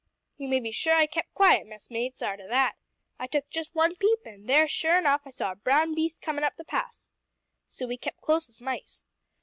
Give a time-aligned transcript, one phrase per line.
[0.35, 2.73] "You may be sure I kep' quiet, messmates, arter that.
[3.19, 6.43] I took just one peep, an' there, sure enough, I saw a brown beast comin'
[6.43, 7.11] up the pass.
[7.67, 9.05] So we kep' close as mice.